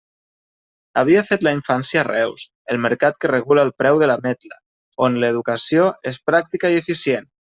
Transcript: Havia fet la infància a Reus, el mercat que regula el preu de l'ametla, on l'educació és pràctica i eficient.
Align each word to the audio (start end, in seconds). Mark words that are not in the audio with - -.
Havia 1.01 1.19
fet 1.27 1.43
la 1.47 1.51
infància 1.57 1.99
a 2.01 2.05
Reus, 2.07 2.45
el 2.75 2.81
mercat 2.87 3.21
que 3.25 3.31
regula 3.33 3.67
el 3.67 3.71
preu 3.83 4.01
de 4.05 4.09
l'ametla, 4.13 4.59
on 5.09 5.21
l'educació 5.25 5.87
és 6.15 6.19
pràctica 6.33 6.73
i 6.77 6.83
eficient. 6.83 7.31